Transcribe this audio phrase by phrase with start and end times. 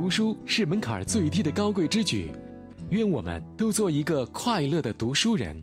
[0.00, 2.30] 读书是门槛最低的高贵之举，
[2.90, 5.60] 愿我们都做一个快乐的读书人。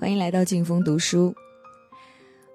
[0.00, 1.34] 欢迎来到劲风读书。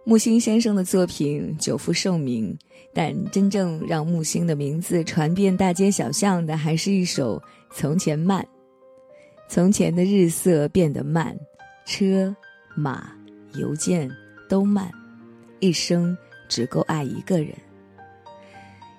[0.05, 2.57] 木心先生的作品久负盛名，
[2.95, 7.37] 但真正让木心的名字传遍大街小巷的，还是一首
[7.71, 8.43] 《从前慢》。
[9.47, 11.37] 从前的日色变得慢，
[11.85, 12.35] 车
[12.75, 13.11] 马
[13.53, 14.09] 邮件
[14.49, 14.91] 都慢，
[15.59, 16.17] 一生
[16.49, 17.53] 只够爱一个人。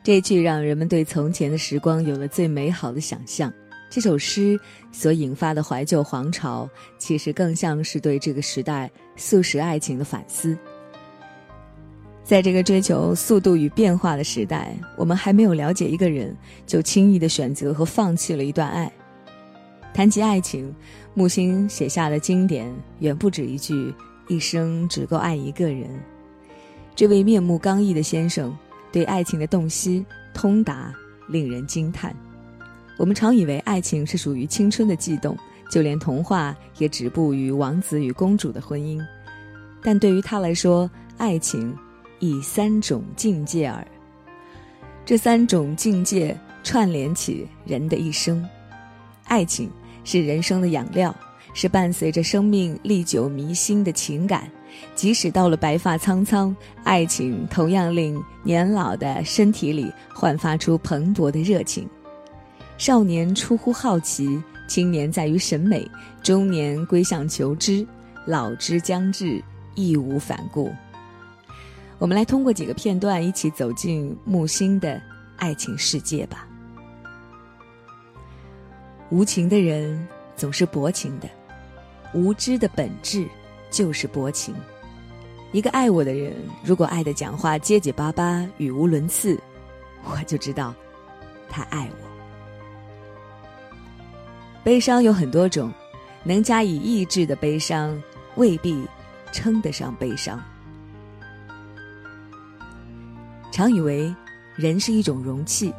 [0.02, 3.52] 这句让人们对从前的时光有了最美好的想象。
[3.90, 4.59] 这首诗
[4.92, 10.56] 所引发的怀旧狂潮，其实更像是对这个时代速食爱情的反思。
[12.23, 18.90] 在这个追求速度与变化的时代，我们还没有了解一个人，就轻易的选择和放弃了一段爱。
[19.92, 20.73] 谈及爱情，
[21.12, 23.92] 木心写下的经典远不止一句
[24.28, 25.90] “一生只够爱一个人”。
[26.95, 28.57] 这位面目刚毅的先生，
[28.93, 30.93] 对爱情的洞悉通达，
[31.29, 32.15] 令人惊叹。
[32.99, 35.37] 我们常以为爱情是属于青春的悸动，
[35.71, 39.01] 就连童话也止步于王子与公主的婚姻。
[39.82, 41.74] 但对于他来说，爱情
[42.19, 43.87] 以三种境界耳。
[45.07, 48.47] 这三种境界串联起人的一生。
[49.25, 49.71] 爱情
[50.04, 51.15] 是人生的养料，
[51.54, 54.51] 是伴随着生命历久弥新的情感。
[54.95, 56.54] 即使到了白发苍苍，
[56.85, 61.88] 爱情同样令年老的身体里焕发出蓬勃的热情。
[62.79, 65.87] 少年出乎好奇，青年在于审美，
[66.22, 67.87] 中年归向求知，
[68.26, 69.43] 老之将至，
[69.75, 70.72] 义无反顾。
[71.98, 74.98] 我们来通过几个片段，一起走进木心的
[75.37, 76.47] 爱情世界吧。
[79.10, 81.28] 无情的人总是薄情的，
[82.15, 83.26] 无知的本质
[83.71, 84.54] 就是薄情。
[85.53, 86.34] 一个爱我的人，
[86.65, 89.38] 如果爱的讲话结结巴巴、语无伦次，
[90.04, 90.75] 我就知道
[91.48, 92.10] 他爱我。
[94.62, 95.72] 悲伤有很多种，
[96.22, 98.00] 能加以抑制的悲伤
[98.36, 98.86] 未必
[99.32, 100.41] 称得上悲伤。
[103.50, 104.14] 常以为
[104.54, 105.75] 人是一种容器，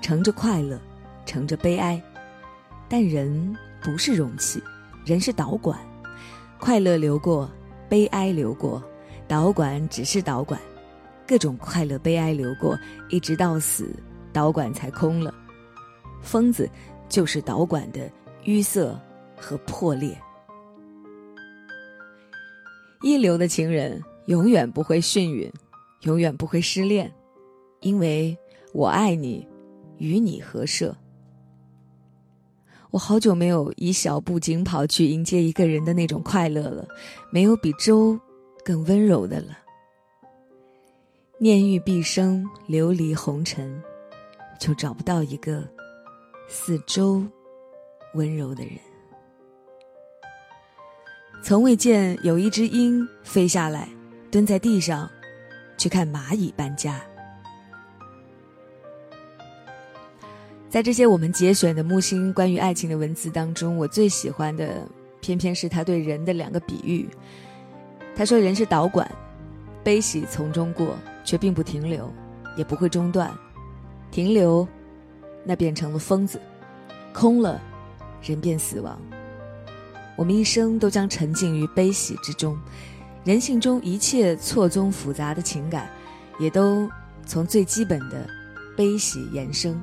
[0.00, 0.78] 盛着快乐，
[1.26, 2.00] 盛着悲哀，
[2.88, 4.62] 但人不是容器，
[5.04, 5.76] 人是导管，
[6.64, 7.50] 快乐流过，
[7.90, 8.82] 悲哀流过，
[9.28, 10.58] 导管只是导管，
[11.26, 12.74] 各种快乐悲哀流过，
[13.10, 13.94] 一直到死，
[14.32, 15.34] 导管才空了。
[16.22, 16.66] 疯子。
[17.06, 18.10] 就是导管的
[18.44, 18.98] 淤塞
[19.36, 20.18] 和破裂。
[23.02, 25.52] 一流的情人永远不会眩晕，
[26.00, 27.12] 永远不会失恋，
[27.82, 28.36] 因为
[28.72, 29.46] 我爱你，
[29.98, 30.96] 与你合设。
[32.94, 36.86] 我好久没有以小步紧跑去迎接一个人的那种快乐了，
[37.28, 38.16] 没有比粥
[38.64, 39.48] 更温柔的了。
[41.38, 43.82] 念欲毕生流离红尘，
[44.60, 45.68] 就找不到一个。
[46.46, 47.20] 四周
[48.14, 48.78] 温柔的人，
[51.42, 53.88] 从未见有一只鹰飞下来，
[54.30, 55.10] 蹲在地上，
[55.76, 57.04] 去看蚂蚁搬家。
[60.74, 64.84] 在这些我们节选的木星关于爱情的文字当中，我最喜欢的
[65.20, 67.08] 偏偏是他对人的两个比喻。
[68.16, 69.08] 他说：“人是导管，
[69.84, 72.12] 悲喜从中过，却并不停留，
[72.56, 73.32] 也不会中断，
[74.10, 74.66] 停留。”
[75.46, 76.40] 那变成了疯子，
[77.12, 77.62] 空了，
[78.20, 79.00] 人便死亡。
[80.16, 82.58] 我们一生都将沉浸于悲喜之中，
[83.22, 85.88] 人性中一切错综复杂的情感，
[86.40, 86.90] 也都
[87.24, 88.28] 从最基本的
[88.76, 89.80] 悲喜延伸。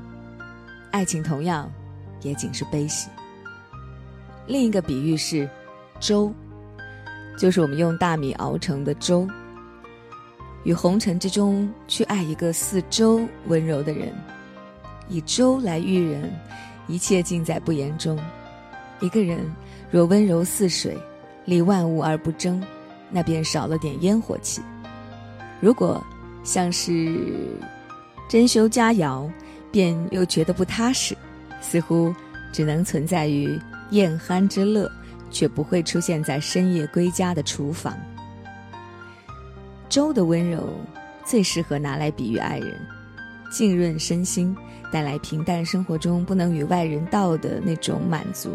[0.92, 1.72] 爱情同样，
[2.22, 3.10] 也仅是悲喜。
[4.48, 5.50] 另一个比喻是
[6.00, 6.32] 粥，
[7.38, 9.28] 就是我们用大米熬成的粥。
[10.64, 14.14] 于红尘之中去爱一个似粥温柔的人。
[15.10, 16.32] 以粥来喻人，
[16.88, 18.18] 一切尽在不言中。
[19.00, 19.40] 一个人
[19.90, 20.98] 若温柔似水，
[21.46, 22.64] 利万物而不争，
[23.10, 24.62] 那便少了点烟火气；
[25.60, 26.02] 如果
[26.44, 27.14] 像是
[28.30, 29.30] 珍馐佳肴，
[29.72, 31.16] 便又觉得不踏实，
[31.62, 32.14] 似乎
[32.52, 33.60] 只能存在于
[33.92, 34.92] 宴酣之乐，
[35.30, 37.98] 却不会出现在深夜归家的厨房。
[39.90, 40.70] 粥的温柔，
[41.26, 42.74] 最适合拿来比喻爱人，
[43.52, 44.56] 浸润身心。
[44.92, 48.50] 带来平淡生活中不能与外人道的那种满足。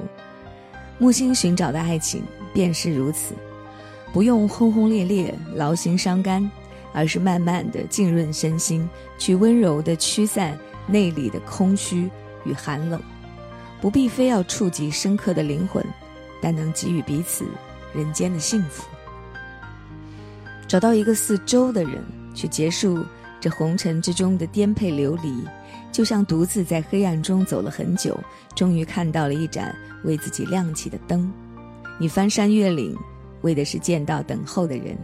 [0.98, 2.22] 木星寻找的爱情
[2.52, 3.34] 便是如此，
[4.12, 6.50] 不用轰轰烈烈劳心伤肝，
[6.92, 8.86] 而是慢慢的浸润身心，
[9.16, 12.10] 去温柔的驱散内里的空虚
[12.44, 13.00] 与寒冷。
[13.80, 15.84] 不必非要触及深刻的灵魂，
[16.40, 17.44] 但能给予彼此
[17.94, 18.88] 人间的幸福。
[20.66, 22.02] 找到一个似粥的人，
[22.34, 23.04] 去结束。
[23.38, 25.44] 这红尘之中的颠沛流离，
[25.92, 28.18] 就像独自在黑暗中走了很久，
[28.54, 31.30] 终于看到了一盏为自己亮起的灯。
[31.98, 32.96] 你翻山越岭，
[33.42, 34.96] 为的是见到等候的人。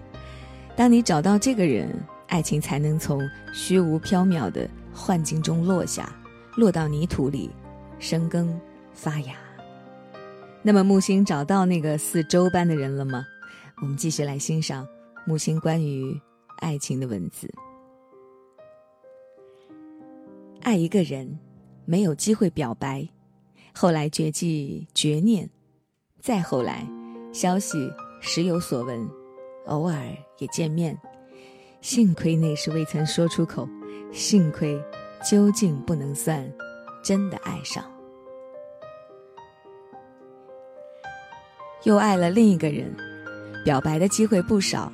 [0.74, 1.94] 当你找到这个人，
[2.26, 3.20] 爱情才能从
[3.52, 6.14] 虚无缥缈的幻境中落下，
[6.56, 7.50] 落到泥土里，
[7.98, 8.60] 生根
[8.92, 9.34] 发芽。
[10.62, 13.24] 那么木星找到那个似舟般的人了吗？
[13.80, 14.86] 我们继续来欣赏
[15.26, 16.20] 木星关于
[16.58, 17.52] 爱情的文字。
[20.60, 21.38] 爱一个人，
[21.84, 23.08] 没有机会表白，
[23.74, 25.50] 后来绝迹绝念，
[26.20, 26.86] 再后来，
[27.32, 27.90] 消息
[28.20, 29.08] 时有所闻，
[29.66, 30.00] 偶尔
[30.38, 30.96] 也见面。
[31.80, 33.68] 幸亏那时未曾说出口，
[34.12, 34.78] 幸亏
[35.28, 36.46] 究竟不能算
[37.02, 37.84] 真的爱上。
[41.84, 42.94] 又爱了另一个人，
[43.64, 44.92] 表白的机会不少，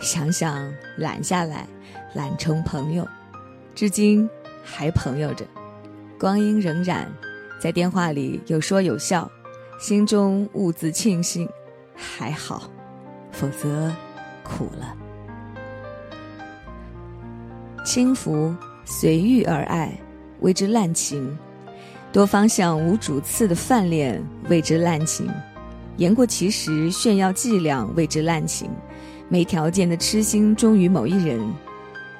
[0.00, 1.68] 想想揽下来，
[2.14, 3.06] 揽成朋友，
[3.74, 4.28] 至今
[4.64, 5.46] 还朋友着，
[6.18, 7.06] 光阴荏苒，
[7.60, 9.30] 在电话里有说有笑，
[9.78, 11.48] 心中兀自庆幸，
[11.94, 12.68] 还好，
[13.30, 13.94] 否则
[14.42, 14.96] 苦了。
[17.84, 18.54] 轻浮
[18.86, 19.92] 随遇而爱，
[20.40, 21.22] 谓之滥情；
[22.10, 25.28] 多方向无主次的泛恋，谓之滥情。
[25.98, 28.68] 言过其实，炫耀伎俩，谓之滥情；
[29.28, 31.38] 没条件的痴心忠于某一人，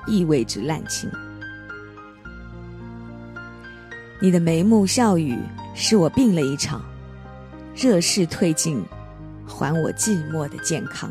[0.06, 1.10] 亦谓之滥情。
[4.20, 5.36] 你的眉目笑语，
[5.74, 6.78] 使我病了一场；
[7.74, 8.84] 热势退尽，
[9.46, 11.10] 还我寂寞的健康。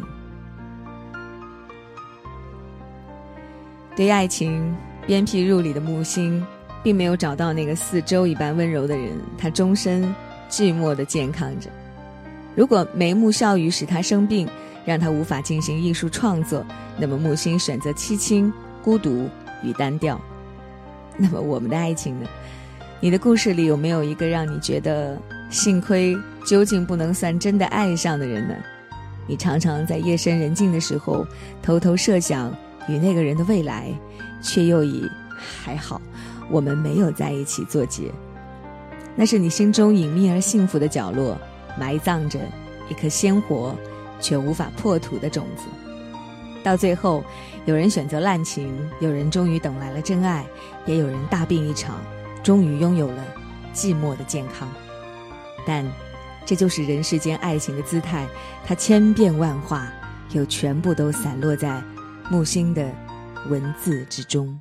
[3.96, 4.76] 对爱情
[5.06, 6.44] 鞭辟入里的木星，
[6.82, 10.04] 并没有找到那个似舟一般温柔的人，他终身
[10.50, 11.70] 寂寞的健康着。
[12.56, 14.48] 如果眉目笑语使他生病，
[14.84, 16.66] 让他无法进行艺术创作，
[16.98, 18.52] 那么木星选择凄清、
[18.84, 19.30] 孤独
[19.64, 20.20] 与单调。
[21.16, 22.28] 那么我们的爱情呢？
[23.00, 28.56] 你的故事里有没有一个让你觉得幸亏究竟不能算真的爱上的人呢？
[29.28, 31.26] 你常常在夜深人静的时候
[31.62, 32.54] 偷偷设想
[32.88, 33.90] 与那个人的未来，
[34.42, 36.02] 却又以还好
[36.50, 38.12] 我们没有在一起作结。
[39.16, 41.38] 那是你心中隐秘而幸福的角落。
[41.76, 42.40] 埋葬着
[42.88, 43.76] 一颗鲜活
[44.20, 45.64] 却无法破土的种子，
[46.64, 47.24] 到最后，
[47.66, 50.46] 有人选择滥情，有人终于等来了真爱，
[50.86, 52.00] 也有人大病一场，
[52.44, 53.26] 终于拥有了
[53.74, 54.70] 寂寞的健康。
[55.66, 55.84] 但，
[56.46, 58.28] 这就是人世间爱情的姿态，
[58.64, 59.92] 它千变万化，
[60.34, 61.82] 又全部都散落在
[62.34, 62.92] 木星的
[63.48, 64.60] 文字之中。